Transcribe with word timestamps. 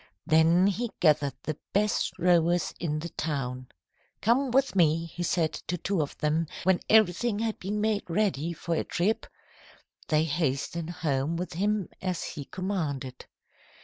Then 0.25 0.65
he 0.65 0.89
gathered 0.99 1.35
the 1.43 1.57
best 1.73 2.17
rowers 2.17 2.73
in 2.79 2.97
the 2.97 3.09
town. 3.09 3.67
"'Come 4.19 4.49
with 4.49 4.75
me,' 4.75 5.05
he 5.05 5.21
said 5.21 5.53
to 5.67 5.77
two 5.77 6.01
of 6.01 6.17
them, 6.17 6.47
when 6.63 6.79
everything 6.89 7.37
had 7.37 7.59
been 7.59 7.79
made 7.79 8.09
ready 8.09 8.51
for 8.51 8.73
a 8.73 8.83
trip. 8.83 9.27
They 10.07 10.23
hastened 10.23 10.89
home 10.89 11.37
with 11.37 11.53
him, 11.53 11.87
as 12.01 12.23
he 12.23 12.45
commanded. 12.45 13.27